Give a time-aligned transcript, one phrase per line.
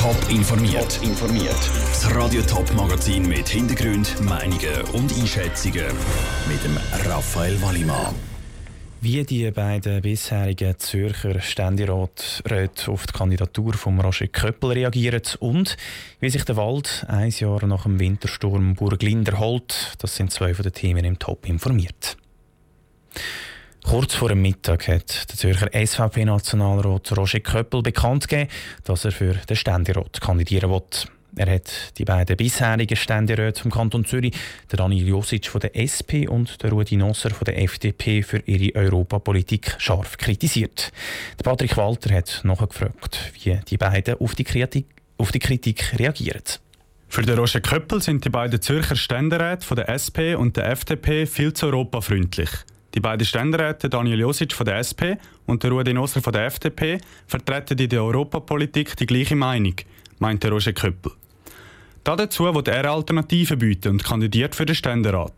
[0.00, 0.98] Top informiert.
[1.02, 1.70] informiert.
[1.88, 5.84] Das Radio Top Magazin mit Hintergrund, Meinungen und Einschätzungen
[6.48, 8.14] mit dem Raphael Wallimann.
[9.02, 15.76] Wie die beiden bisherigen Zürcher Ständeräte auf die Kandidatur von Roger Köppel reagieren und
[16.18, 20.62] wie sich der Wald ein Jahr nach dem Wintersturm Burglind erholt, das sind zwei von
[20.62, 22.16] den Themen im Top informiert.
[23.84, 28.50] Kurz vor dem Mittag hat der Zürcher SVP-Nationalrat Roger Köppel bekannt gegeben,
[28.84, 30.82] dass er für den Ständerat kandidieren will.
[31.36, 34.34] Er hat die beiden bisherigen Ständeräte vom Kanton Zürich,
[34.70, 38.74] der Daniel Josic von der SP und der Rudi Nosser von der FDP, für ihre
[38.78, 40.92] Europapolitik scharf kritisiert.
[41.38, 44.86] Der Patrick Walter hat nachgefragt, wie die beiden auf die, Kritik,
[45.18, 46.42] auf die Kritik reagieren.
[47.08, 51.26] Für den Roger Köppel sind die beiden Zürcher Ständeräte von der SP und der FDP
[51.26, 52.50] viel zu europafreundlich.
[52.94, 55.14] Die beiden Ständeräte, Daniel Josic von der SP
[55.46, 59.74] und der Rudi Nosser von der FDP, vertreten in der Europapolitik die gleiche Meinung,
[60.18, 61.12] meint Roger Köppel.
[62.02, 65.32] Dazu wird er Alternativen bieten und kandidiert für den Ständerat.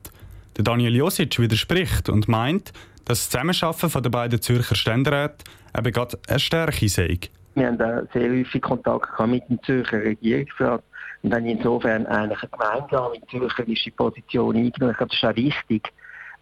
[0.56, 2.72] Der Daniel Josic widerspricht und meint,
[3.04, 5.44] dass das Zusammenarbeiten der beiden Zürcher Ständeräte
[5.76, 7.18] eben gerade eine Stärke sei.
[7.54, 10.82] Wir haben sehr häufig Kontakt mit dem Zürcher Regierungsrat
[11.22, 14.92] und haben insofern eigentlich eine gemeinsame zürcherische Position eingenommen.
[14.92, 15.92] Ich glaube, das ist auch wichtig,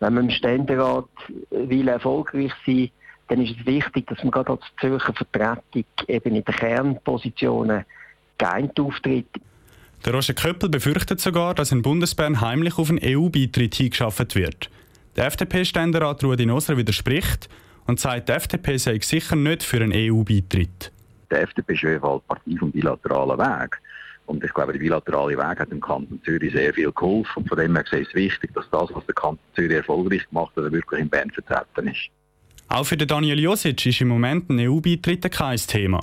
[0.01, 1.09] wenn man im Ständerat
[1.51, 2.91] will erfolgreich sein
[3.31, 7.84] dann ist es wichtig, dass man gerade als Zürcher Vertretung eben in den Kernpositionen
[8.39, 9.28] geeint auftritt.
[10.05, 14.69] Der Roger Köppel befürchtet sogar, dass in Bundesbern heimlich auf einen EU-Beitritt hingeschafft wird.
[15.15, 17.48] Der FDP-Ständerat Rudi Noser widerspricht
[17.87, 20.91] und sagt, die FDP sei sicher nicht für einen EU-Beitritt.
[21.31, 23.81] Die FDP ist auf jeden Partie vom bilateralen Weg.
[24.31, 27.42] Und ich glaube, der bilaterale Weg hat dem Kanton Zürich sehr viel geholfen.
[27.42, 30.53] Und von dem her ist es wichtig, dass das, was der Kanton Zürich erfolgreich gemacht
[30.56, 32.11] hat, wirklich in Bern vertreten ist.
[32.69, 35.98] Auch für Daniel Josic ist im Moment ein EU-Beitritt kein Thema.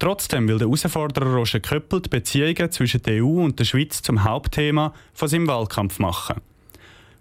[0.00, 4.24] Trotzdem will der Herausforderer Roger Köppel die Beziehungen zwischen der EU und der Schweiz zum
[4.24, 6.40] Hauptthema von seinem Wahlkampf machen.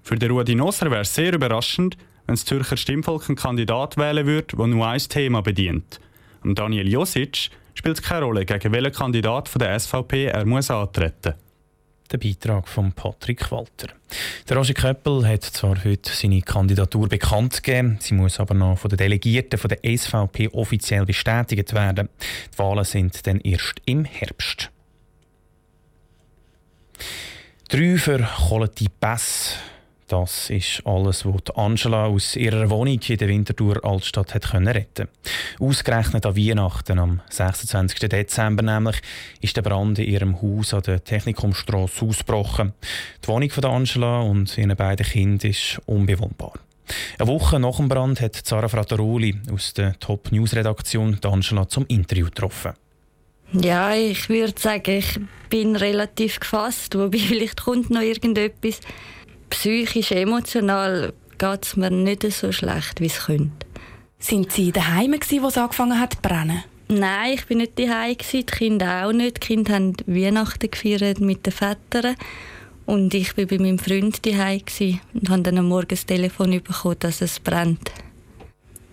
[0.01, 4.25] Für den Rudi Nosser wäre es sehr überraschend, wenn das Zürcher Stimmvolk einen Kandidat wählen
[4.25, 5.99] würde, der nur ein Thema bedient.
[6.43, 10.71] Und Daniel Josic spielt es keine Rolle, gegen welchen Kandidat von der SVP er muss
[10.71, 11.35] antreten
[12.11, 13.89] der Beitrag von Patrick Walter.
[14.47, 18.89] Der Roger Köppel hat zwar heute seine Kandidatur bekannt gegeben, sie muss aber noch von
[18.89, 22.09] den Delegierten von der SVP offiziell bestätigt werden.
[22.53, 24.71] Die Wahlen sind dann erst im Herbst.
[27.67, 29.55] Drei verkohlte Pässe
[30.07, 35.09] das ist alles, was Angela aus ihrer Wohnung in der Winterthur Altstadt hat können retten.
[35.59, 38.07] Ausgerechnet an Weihnachten am 26.
[38.07, 39.01] Dezember nämlich
[39.41, 42.73] ist der Brand in ihrem Haus an der Technikumstrasse ausgebrochen.
[43.21, 46.53] Die Wohnung von Angela und ihren beiden Kindern ist unbewohnbar.
[47.19, 51.85] Eine Woche nach dem Brand hat Sarah Frattaroli aus der Top News Redaktion Angela zum
[51.87, 52.71] Interview getroffen.
[53.51, 55.19] Ja, ich würde sagen, ich
[55.49, 58.79] bin relativ gefasst, wobei vielleicht kommt noch irgendetwas
[59.49, 63.67] psychisch, emotional geht es mir nicht so schlecht, wie es könnte.
[64.19, 66.63] Sind Sie daheim, wo es angefangen hat zu brennen?
[66.89, 69.35] Nein, ich bin nicht daheim die Kinder auch nicht.
[69.37, 72.15] Die Kinder haben Weihnachten gefeiert mit den Vätern
[72.85, 74.61] und ich war bei meinem Freund daheim
[75.13, 77.91] und habe dann am Morgen das Telefon bekommen, dass es brennt.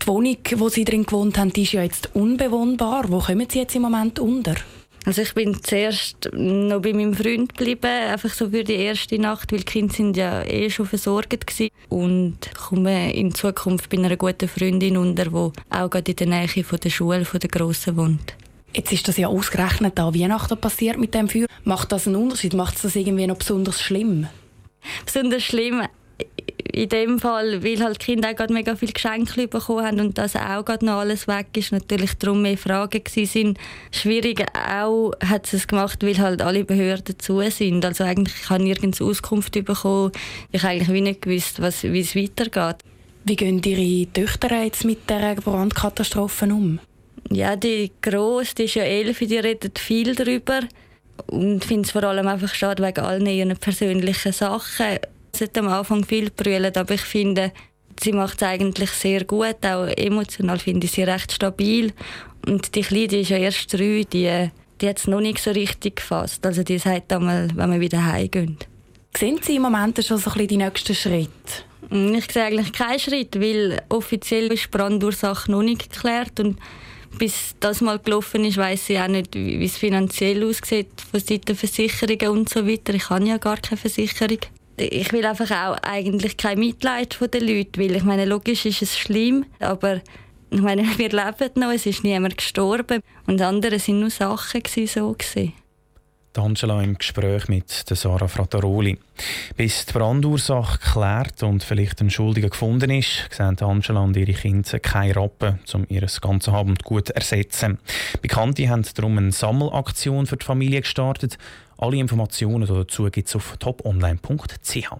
[0.02, 3.04] Die Wohnung, wo Sie drin gewohnt haben, ist ja jetzt unbewohnbar.
[3.08, 4.56] Wo kommen Sie jetzt im Moment unter?
[5.06, 9.52] Also ich bin zuerst noch bei meinem Freund geblieben, einfach so für die erste Nacht,
[9.52, 11.70] weil die Kinder sind ja eh schon versorgt gewesen.
[11.90, 15.30] und komme in Zukunft bei einer guten Freundin unter, die
[15.70, 18.34] auch gerade in der Nähe von der Schule von der Grossen wohnt.
[18.74, 21.46] Jetzt ist das ja ausgerechnet da Weihnachten passiert mit dem Feuer.
[21.64, 22.54] Macht das einen Unterschied?
[22.54, 24.26] Macht es das irgendwie noch besonders schlimm?
[25.04, 25.82] Besonders schlimm
[26.74, 30.18] in dem Fall, weil halt die Kinder auch gerade mega viele Geschenke bekommen haben und
[30.18, 33.58] das auch gerade noch alles weg ist, natürlich darum mehr Fragen sind.
[33.92, 37.84] Schwierig auch hat es gemacht, weil halt alle Behörden zu sind.
[37.84, 40.10] Also eigentlich ich habe nirgends Auskunft bekommen.
[40.50, 42.76] Ich habe eigentlich wie nicht gewusst, was, wie es weitergeht.
[43.24, 46.80] Wie gehen Ihre Töchter jetzt mit der Brandkatastrophe um?
[47.30, 50.60] Ja, die Grosse, die ist ja elf, die redet viel darüber
[51.26, 54.98] und finde es vor allem einfach schade wegen allen ihren persönlichen Sachen
[55.34, 57.52] Sie hat am Anfang viel brüllt, aber ich finde,
[58.00, 59.64] sie macht es eigentlich sehr gut.
[59.64, 61.92] Auch emotional finde ich sie recht stabil.
[62.46, 64.50] Und die Kleine die ist ja erst drei, die,
[64.80, 66.44] die hat es noch nicht so richtig gefasst.
[66.46, 68.58] Also die sagt einmal, wenn wir wieder heimgehen.
[69.16, 71.30] Sehen Sie im Moment schon so ein bisschen die nächsten Schritte?
[71.90, 76.58] Mm, ich sehe eigentlich keinen Schritt, weil offiziell ist die Brandursache noch nicht geklärt und
[77.18, 81.54] bis das mal gelaufen ist, weiß ich auch nicht, wie es finanziell aussieht von Seiten
[81.54, 82.92] Versicherungen und so weiter.
[82.92, 84.38] Ich habe ja gar keine Versicherung
[84.76, 88.82] ich will einfach auch eigentlich kein Mitleid von den Leuten, weil ich meine, logisch ist
[88.82, 90.00] es schlimm, aber
[90.54, 94.86] Ich meine, wir leben noch, es ist niemand gestorben und andere sind nur Sachen gewesen,
[94.86, 95.52] so gewesen.
[96.38, 98.98] Angela im Gespräch mit Sarah Frattaroli.
[99.56, 104.78] Bis die Brandursache geklärt und vielleicht ein Schuldiger gefunden ist, sehen Angela und ihre Kinder
[104.80, 107.78] keine Rappen, um ihr ganzes Abend gut zu ersetzen.
[108.22, 111.38] Bekannte haben darum eine Sammelaktion für die Familie gestartet.
[111.78, 114.90] Alle Informationen dazu gibt es auf toponline.ch.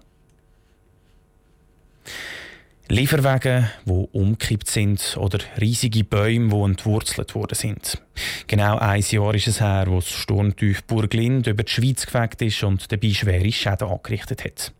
[2.87, 7.99] Lieferwege, die umgekippt sind oder riesige Bäume, die entwurzelt worden sind.
[8.45, 12.63] Genau ein Jahr ist es her, wo das Sturmtief Burglind über die Schweiz gefegt ist
[12.63, 14.71] und dabei schwere Schäden angerichtet hat.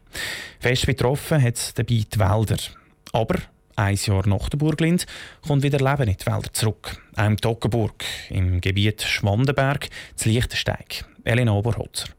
[0.59, 2.57] Fest betroffen hat dabei die Wälder.
[3.11, 3.39] Aber
[3.75, 5.07] ein Jahr nach der Burglind
[5.45, 7.01] kommt wieder Leben in die Wälder zurück.
[7.15, 11.05] Auch im Toggenburg, im Gebiet Schwandenberg, zu Liechtensteig.
[11.23, 12.09] Elena Oberholzer.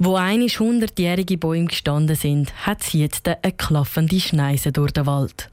[0.00, 5.50] Wo einisch hundertjährige Bäume gestanden sind, hat es jetzt eine klaffende Schneise durch den Wald.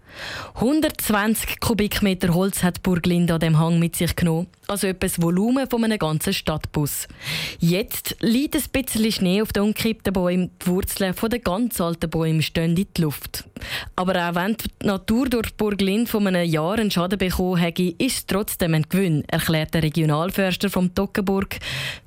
[0.56, 5.70] 120 Kubikmeter Holz hat Burglind an dem Hang mit sich genommen, also etwa das Volumen
[5.70, 7.08] von einem ganzen Stadtbus.
[7.60, 12.10] Jetzt liegt ein bisschen Schnee auf den umgekippten Bäumen, die Wurzeln von den ganz alten
[12.10, 13.44] Bäumen stehen in die Luft.
[13.96, 18.18] Aber auch wenn die Natur durch Burglind von einem Jahr einen Schaden bekommen hätte, ist
[18.18, 21.58] es trotzdem ein Gewinn, erklärt der Regionalförster vom Toggenburg,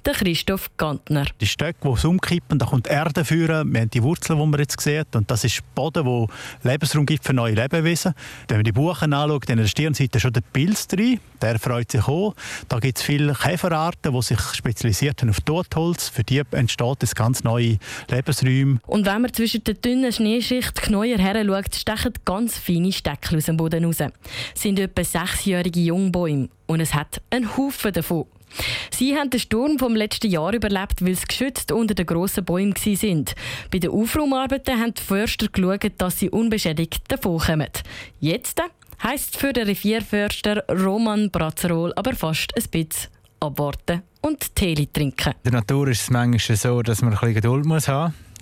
[0.04, 1.26] der Christoph Gantner.
[1.40, 4.60] Die Stöcke, die es umkippen, da kommt Erde führen, wir haben die Wurzeln, die man
[4.60, 7.97] jetzt sieht, und das ist Boden, der Lebensraum gibt für neue Lebewesen.
[8.04, 12.06] Wenn man die Buchen anschaut, in der Stirnseite schon der Pilz drin, der freut sich
[12.06, 12.34] auch.
[12.68, 16.08] Da gibt es viele Käferarten, die sich spezialisiert haben auf Totholz.
[16.08, 17.78] Für die entsteht ein ganz neue
[18.10, 18.78] Lebensräume.
[18.86, 23.44] Und wenn man zwischen der dünnen Schneeschicht knäuer her schaut, stechen ganz feine Steckel aus
[23.46, 23.98] dem Boden raus.
[24.00, 28.26] Es sind etwa sechsjährige Jungbäume und es hat einen Haufen davon.
[28.90, 32.74] Sie haben den Sturm vom letzten Jahr überlebt, weil sie geschützt unter den grossen Bäumen
[32.76, 33.34] sind.
[33.70, 37.68] Bei den Aufraumarbeiten haben die Förster geschaut, dass sie unbeschädigt davonkommen.
[38.20, 38.62] Jetzt
[39.02, 43.10] heisst für den Revierförster Roman Brazzerol aber fast ein bisschen
[43.40, 45.34] abwarten und Tee trinken.
[45.44, 47.88] In der Natur ist es manchmal so, dass man ein bisschen Geduld haben muss.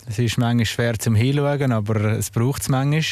[0.09, 3.03] Es ist manchmal schwer zum Hinschauen, aber es braucht es manchmal.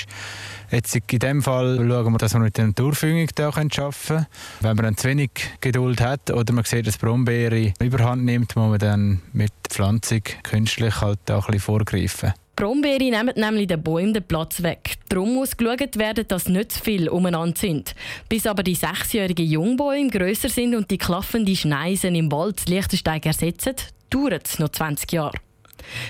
[0.70, 4.26] Jetzt in dem Fall schauen wir, dass wir mit der Naturfügung da arbeiten können.
[4.60, 5.30] Wenn man dann zu wenig
[5.60, 11.00] Geduld hat oder man sieht, dass Brombeere überhand nimmt, muss man dann mit Pflanzung künstlich
[11.00, 12.32] halt ein bisschen vorgreifen.
[12.56, 14.94] Brombeere nehmen nämlich den Bäumen den Platz weg.
[15.08, 17.96] Darum muss geschaut werden, dass nicht zu viel umeinander sind.
[18.28, 23.74] Bis aber die sechsjährigen Jungbäume grösser sind und die klaffenden Schneisen im Wald Lichtensteig ersetzen,
[24.08, 25.38] dauert es noch 20 Jahre.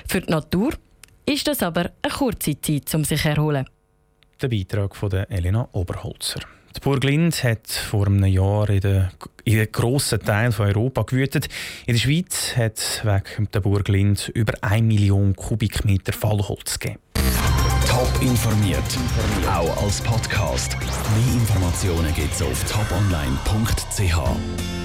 [0.06, 0.72] Für die Natur
[1.26, 3.66] ist das aber eine kurze Zeit, um sich zu erholen.
[4.40, 6.40] Der Beitrag von Elena Oberholzer.
[6.76, 9.08] Die Burg Lind hat vor einem Jahr in den,
[9.44, 11.48] in den grossen Teil von Europa gewütet.
[11.86, 17.00] In der Schweiz hat es wegen der Burg Lind über 1 Million Kubikmeter Fallholz gegeben.
[17.88, 18.82] Top informiert,
[19.46, 20.76] auch als Podcast.
[20.80, 24.83] Mehr Informationen gibt es auf toponline.ch.